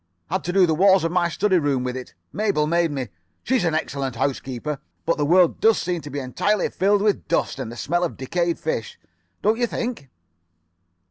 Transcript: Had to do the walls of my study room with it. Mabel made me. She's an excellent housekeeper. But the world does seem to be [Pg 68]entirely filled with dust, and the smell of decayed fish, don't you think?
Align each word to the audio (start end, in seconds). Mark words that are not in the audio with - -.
Had 0.31 0.43
to 0.45 0.51
do 0.51 0.65
the 0.65 0.73
walls 0.73 1.03
of 1.03 1.11
my 1.11 1.29
study 1.29 1.59
room 1.59 1.83
with 1.83 1.95
it. 1.95 2.15
Mabel 2.33 2.65
made 2.65 2.89
me. 2.89 3.09
She's 3.43 3.63
an 3.63 3.75
excellent 3.75 4.15
housekeeper. 4.15 4.79
But 5.05 5.17
the 5.17 5.25
world 5.27 5.59
does 5.61 5.77
seem 5.77 6.01
to 6.01 6.09
be 6.09 6.17
[Pg 6.17 6.29
68]entirely 6.33 6.73
filled 6.73 7.03
with 7.03 7.27
dust, 7.27 7.59
and 7.59 7.71
the 7.71 7.77
smell 7.77 8.03
of 8.03 8.17
decayed 8.17 8.57
fish, 8.57 8.97
don't 9.43 9.59
you 9.59 9.67
think? 9.67 10.09